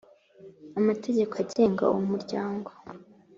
[0.79, 2.69] Amategeko agenga uwo muryango